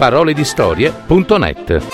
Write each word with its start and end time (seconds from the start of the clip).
paroledistorie.net 0.00 1.86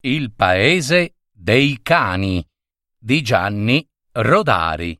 Il 0.00 0.32
paese 0.32 1.16
dei 1.30 1.80
cani 1.82 2.42
di 2.96 3.20
Gianni 3.20 3.86
Rodari. 4.12 4.98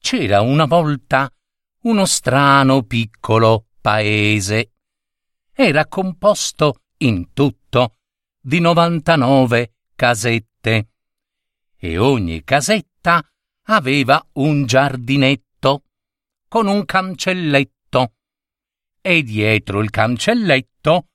C'era 0.00 0.40
una 0.40 0.64
volta 0.64 1.30
uno 1.82 2.06
strano 2.06 2.84
piccolo 2.84 3.66
paese. 3.82 4.72
Era 5.52 5.84
composto 5.88 6.84
in 7.00 7.34
tutto 7.34 7.96
di 8.40 8.60
99 8.60 9.74
casette. 9.94 10.88
E 11.76 11.98
ogni 11.98 12.42
casetta 12.44 13.22
aveva 13.64 14.24
un 14.34 14.66
giardinetto 14.66 15.84
con 16.48 16.66
un 16.66 16.84
cancelletto 16.84 18.14
e 19.00 19.22
dietro 19.22 19.80
il 19.80 19.90
cancelletto 19.90 21.08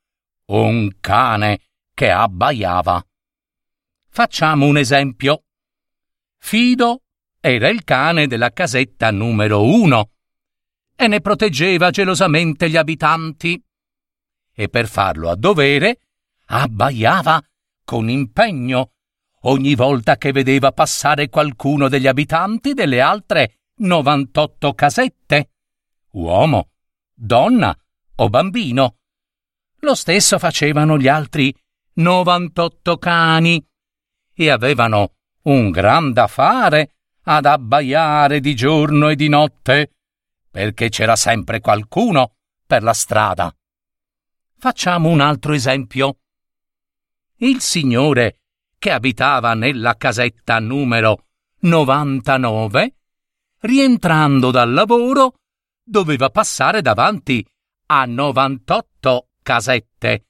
un 0.48 0.98
cane 1.00 1.60
che 1.94 2.10
abbaiava. 2.10 3.06
Facciamo 4.10 4.66
un 4.66 4.78
esempio. 4.78 5.44
Fido 6.38 7.04
era 7.40 7.70
il 7.70 7.84
cane 7.84 8.28
della 8.28 8.52
casetta 8.52 9.12
numero 9.12 9.64
uno 9.64 10.12
e 10.96 11.08
ne 11.08 11.22
proteggeva 11.22 11.90
gelosamente 11.90 12.70
gli 12.70 12.78
abitanti. 12.78 13.64
E 14.52 14.70
per 14.70 14.88
farlo 14.88 15.30
a 15.30 15.36
dovere 15.36 16.00
abbaiava 16.48 17.42
con 17.84 18.10
impegno 18.10 18.94
ogni 19.44 19.76
volta 19.76 20.18
che 20.18 20.32
vedeva 20.32 20.72
passare 20.72 21.30
qualcuno 21.30 21.88
degli 21.88 22.08
abitanti 22.08 22.74
delle 22.74 23.00
altre 23.00 23.60
98 23.76 24.74
casette, 24.74 25.52
uomo, 26.12 26.70
donna 27.14 27.78
o 28.16 28.30
bambino. 28.30 28.96
Lo 29.80 29.96
stesso 29.96 30.38
facevano 30.40 30.98
gli 30.98 31.08
altri 31.08 31.56
98 31.94 32.98
cani 32.98 33.66
e 34.34 34.50
avevano 34.50 35.14
un 35.44 35.70
gran 35.70 36.12
da 36.12 36.28
fare 36.28 36.96
ad 37.24 37.46
abbaiare 37.46 38.40
di 38.40 38.56
giorno 38.56 39.10
e 39.10 39.16
di 39.16 39.30
notte, 39.30 39.94
perché 40.50 40.90
c'era 40.90 41.16
sempre 41.16 41.60
qualcuno 41.60 42.36
per 42.66 42.84
la 42.84 42.94
strada. 42.94 43.54
Facciamo 44.58 45.10
un 45.10 45.22
altro 45.22 45.54
esempio. 45.54 46.18
Il 47.38 47.62
signore 47.62 48.39
che 48.80 48.92
abitava 48.92 49.54
nella 49.54 49.96
casetta 49.96 50.60
numero 50.60 51.26
99, 51.60 52.96
rientrando 53.60 54.50
dal 54.50 54.72
lavoro, 54.72 55.34
doveva 55.84 56.30
passare 56.30 56.82
davanti 56.82 57.46
a 57.88 58.06
98 58.06 59.28
casette. 59.44 60.26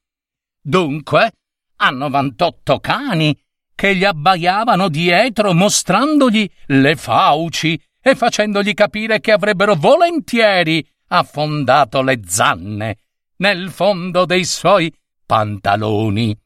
Dunque, 0.60 1.34
a 1.78 1.90
98 1.92 2.80
cani 2.80 3.40
che 3.76 3.96
gli 3.96 4.04
abbaiavano 4.04 4.90
dietro 4.90 5.54
mostrandogli 5.54 6.50
le 6.68 6.96
fauci 6.96 7.82
e 8.02 8.16
facendogli 8.16 8.74
capire 8.74 9.20
che 9.20 9.32
avrebbero 9.32 9.76
volentieri 9.76 10.86
affondato 11.10 12.02
le 12.02 12.22
zanne 12.26 12.98
nel 13.38 13.70
fondo 13.70 14.26
dei 14.26 14.44
suoi 14.44 14.94
pantaloni. 15.26 16.38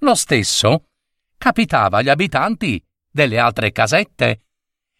Lo 0.00 0.14
stesso 0.14 0.86
capitava 1.40 1.98
agli 1.98 2.10
abitanti 2.10 2.84
delle 3.10 3.38
altre 3.38 3.72
casette 3.72 4.42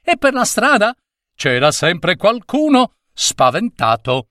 e 0.02 0.16
per 0.16 0.32
la 0.32 0.46
strada 0.46 0.96
c'era 1.36 1.70
sempre 1.70 2.16
qualcuno 2.16 2.94
spaventato. 3.12 4.28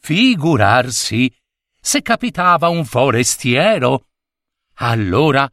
Figurarsi 0.00 1.32
se 1.80 2.02
capitava 2.02 2.68
un 2.68 2.84
forestiero. 2.84 4.06
Allora 4.82 5.48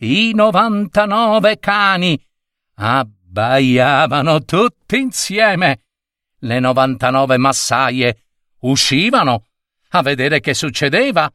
i 0.00 0.32
novantanove 0.34 1.58
cani 1.60 2.22
abbaiavano 2.74 4.44
tutti 4.44 4.98
insieme. 4.98 5.80
Le 6.40 6.60
novantanove 6.60 7.38
massaie 7.38 8.26
uscivano 8.60 9.46
a 9.90 10.02
vedere 10.02 10.40
che 10.40 10.52
succedeva 10.52 11.32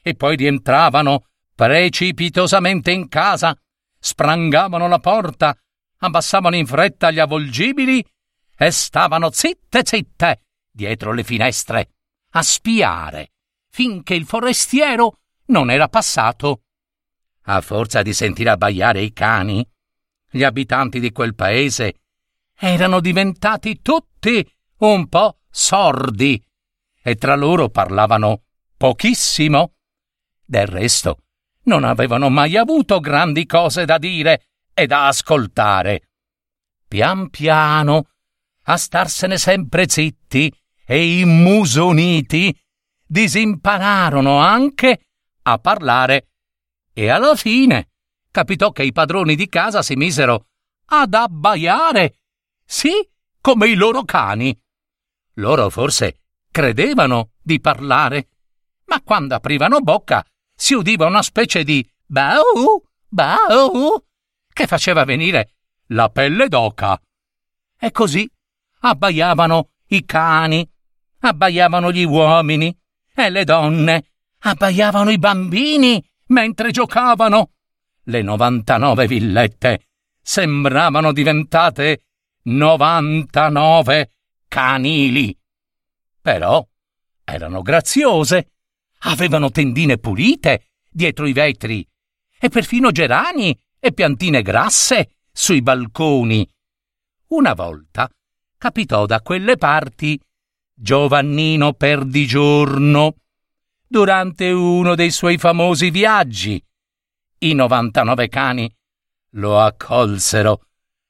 e 0.00 0.14
poi 0.14 0.36
rientravano 0.36 1.30
precipitosamente 1.54 2.90
in 2.90 3.08
casa, 3.08 3.56
sprangavano 3.98 4.88
la 4.88 4.98
porta, 4.98 5.56
abbassavano 5.98 6.56
in 6.56 6.66
fretta 6.66 7.10
gli 7.10 7.18
avvolgibili 7.18 8.04
e 8.56 8.70
stavano 8.70 9.30
zitte 9.30 9.82
zitte 9.84 10.42
dietro 10.70 11.12
le 11.12 11.24
finestre 11.24 11.90
a 12.30 12.42
spiare 12.42 13.30
finché 13.70 14.14
il 14.14 14.24
forestiero 14.24 15.18
non 15.46 15.70
era 15.70 15.88
passato. 15.88 16.62
A 17.46 17.60
forza 17.60 18.02
di 18.02 18.12
sentire 18.12 18.50
abbaiare 18.50 19.02
i 19.02 19.12
cani, 19.12 19.66
gli 20.30 20.42
abitanti 20.42 21.00
di 21.00 21.12
quel 21.12 21.34
paese 21.34 21.94
erano 22.56 23.00
diventati 23.00 23.82
tutti 23.82 24.48
un 24.78 25.08
po' 25.08 25.40
sordi 25.50 26.42
e 27.02 27.14
tra 27.16 27.34
loro 27.34 27.68
parlavano 27.68 28.44
pochissimo. 28.76 29.74
Del 30.44 30.66
resto, 30.66 31.18
non 31.64 31.84
avevano 31.84 32.28
mai 32.28 32.56
avuto 32.56 33.00
grandi 33.00 33.46
cose 33.46 33.84
da 33.84 33.98
dire 33.98 34.46
e 34.74 34.86
da 34.86 35.06
ascoltare. 35.06 36.08
Pian 36.88 37.30
piano, 37.30 38.08
a 38.64 38.76
starsene 38.76 39.38
sempre 39.38 39.88
zitti 39.88 40.54
e 40.86 41.20
immusoniti, 41.20 42.56
disimpararono 43.06 44.38
anche 44.38 45.06
a 45.42 45.58
parlare 45.58 46.28
e 46.92 47.08
alla 47.08 47.34
fine 47.34 47.90
capitò 48.30 48.72
che 48.72 48.82
i 48.82 48.92
padroni 48.92 49.36
di 49.36 49.48
casa 49.48 49.82
si 49.82 49.94
misero 49.94 50.46
ad 50.86 51.14
abbaiare, 51.14 52.18
sì, 52.64 52.90
come 53.40 53.68
i 53.68 53.74
loro 53.74 54.04
cani. 54.04 54.58
Loro 55.34 55.70
forse 55.70 56.20
credevano 56.50 57.32
di 57.40 57.60
parlare, 57.60 58.28
ma 58.86 59.00
quando 59.02 59.34
aprivano 59.34 59.80
bocca 59.80 60.24
si 60.54 60.74
udiva 60.74 61.06
una 61.06 61.22
specie 61.22 61.64
di 61.64 61.86
bau, 62.06 62.82
bau, 63.08 64.04
che 64.52 64.66
faceva 64.66 65.04
venire 65.04 65.54
la 65.88 66.08
pelle 66.08 66.48
d'oca. 66.48 67.00
E 67.78 67.90
così 67.90 68.30
abbaiavano 68.80 69.70
i 69.88 70.04
cani, 70.04 70.68
abbaiavano 71.20 71.92
gli 71.92 72.04
uomini 72.04 72.76
e 73.14 73.30
le 73.30 73.44
donne, 73.44 74.04
abbaiavano 74.40 75.10
i 75.10 75.18
bambini 75.18 76.04
mentre 76.26 76.70
giocavano. 76.70 77.50
Le 78.04 78.22
novantanove 78.22 79.06
villette 79.06 79.86
sembravano 80.20 81.12
diventate 81.12 82.04
novantanove 82.44 84.10
canili 84.48 85.36
però 86.24 86.66
erano 87.22 87.60
graziose, 87.60 88.53
avevano 89.04 89.50
tendine 89.50 89.98
pulite 89.98 90.70
dietro 90.90 91.26
i 91.26 91.32
vetri 91.32 91.86
e 92.38 92.48
perfino 92.48 92.90
gerani 92.90 93.58
e 93.78 93.92
piantine 93.92 94.42
grasse 94.42 95.16
sui 95.32 95.62
balconi. 95.62 96.48
Una 97.28 97.54
volta 97.54 98.08
capitò 98.56 99.06
da 99.06 99.20
quelle 99.20 99.56
parti 99.56 100.20
Giovannino 100.72 101.72
Perdigiorno 101.74 103.16
durante 103.86 104.50
uno 104.50 104.94
dei 104.94 105.10
suoi 105.10 105.38
famosi 105.38 105.90
viaggi. 105.90 106.62
I 107.38 107.52
99 107.54 108.28
cani 108.28 108.74
lo 109.30 109.60
accolsero 109.60 110.66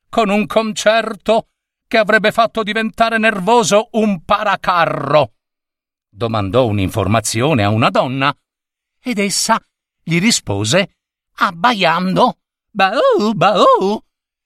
con 0.08 0.28
un 0.28 0.46
concerto 0.46 1.48
che 1.86 1.98
avrebbe 1.98 2.32
fatto 2.32 2.62
diventare 2.62 3.18
nervoso 3.18 3.88
un 3.92 4.24
paracarro. 4.24 5.33
Domandò 6.16 6.66
un'informazione 6.66 7.64
a 7.64 7.70
una 7.70 7.90
donna 7.90 8.32
ed 9.02 9.18
essa 9.18 9.60
gli 10.00 10.20
rispose 10.20 10.98
abbaiando. 11.38 12.38
Baù, 12.70 13.32
baù. 13.34 14.00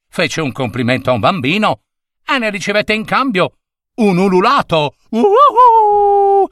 Fece 0.09 0.41
un 0.41 0.51
complimento 0.53 1.11
a 1.11 1.13
un 1.13 1.21
bambino 1.21 1.83
e 2.27 2.39
ne 2.39 2.49
ricevette 2.49 2.95
in 2.95 3.05
cambio 3.05 3.59
un 3.97 4.17
ululato. 4.17 4.95
Uh-uh-uh. 5.11 6.49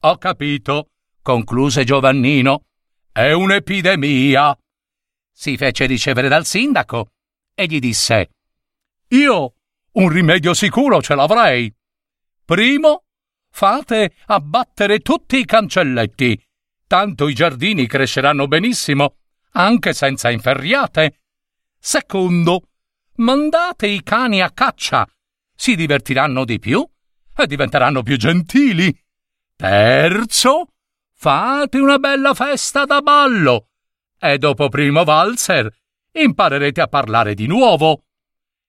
Ho 0.00 0.16
capito, 0.16 0.90
concluse 1.22 1.84
Giovannino. 1.84 2.64
È 3.12 3.30
un'epidemia. 3.30 4.58
Si 5.30 5.56
fece 5.56 5.86
ricevere 5.86 6.26
dal 6.26 6.44
sindaco 6.44 7.12
e 7.54 7.66
gli 7.66 7.78
disse: 7.78 8.30
Io 9.10 9.54
un 9.92 10.08
rimedio 10.08 10.52
sicuro 10.52 11.00
ce 11.00 11.14
l'avrei. 11.14 11.72
Primo, 12.44 13.04
fate 13.50 14.14
abbattere 14.26 15.00
tutti 15.00 15.38
i 15.38 15.44
cancelletti. 15.44 16.40
Tanto 16.86 17.28
i 17.28 17.34
giardini 17.34 17.86
cresceranno 17.86 18.46
benissimo, 18.46 19.16
anche 19.52 19.92
senza 19.92 20.30
inferriate. 20.30 21.20
Secondo, 21.78 22.68
Mandate 23.18 23.88
i 23.88 24.02
cani 24.04 24.40
a 24.42 24.50
caccia. 24.50 25.04
Si 25.52 25.74
divertiranno 25.74 26.44
di 26.44 26.60
più 26.60 26.88
e 27.36 27.46
diventeranno 27.48 28.04
più 28.04 28.16
gentili. 28.16 28.96
Terzo, 29.56 30.68
fate 31.14 31.78
una 31.78 31.98
bella 31.98 32.32
festa 32.34 32.84
da 32.84 33.00
ballo. 33.00 33.70
E 34.16 34.38
dopo 34.38 34.68
primo 34.68 35.02
valzer 35.02 35.68
imparerete 36.12 36.80
a 36.80 36.86
parlare 36.86 37.34
di 37.34 37.48
nuovo. 37.48 38.04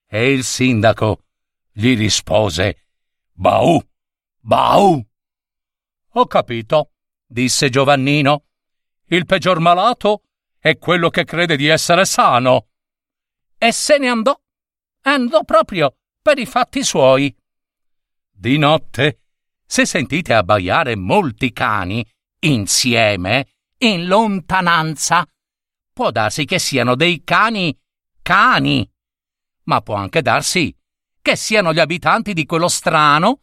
E 0.08 0.32
il 0.32 0.42
sindaco 0.42 1.22
gli 1.70 1.96
rispose 1.96 2.88
Bau, 3.32 3.80
bau. 4.40 5.06
Ho 6.14 6.26
capito, 6.26 6.92
disse 7.26 7.68
Giovannino. 7.68 8.44
Il 9.06 9.26
peggior 9.26 9.60
malato 9.60 10.22
è 10.58 10.76
quello 10.78 11.10
che 11.10 11.24
crede 11.24 11.56
di 11.56 11.66
essere 11.66 12.04
sano. 12.04 12.68
E 13.56 13.72
se 13.72 13.98
ne 13.98 14.08
andò. 14.08 14.38
Andò 15.02 15.44
proprio 15.44 15.96
per 16.20 16.38
i 16.38 16.46
fatti 16.46 16.82
suoi. 16.82 17.34
Di 18.30 18.58
notte, 18.58 19.20
se 19.64 19.86
sentite 19.86 20.34
abbaiare 20.34 20.96
molti 20.96 21.52
cani 21.52 22.06
insieme, 22.40 23.48
in 23.78 24.06
lontananza, 24.06 25.26
può 25.92 26.10
darsi 26.10 26.44
che 26.44 26.58
siano 26.58 26.94
dei 26.94 27.22
cani 27.24 27.78
cani, 28.22 28.88
ma 29.64 29.80
può 29.80 29.94
anche 29.94 30.22
darsi 30.22 30.74
che 31.22 31.36
siano 31.36 31.72
gli 31.72 31.80
abitanti 31.80 32.32
di 32.32 32.46
quello 32.46 32.68
strano, 32.68 33.42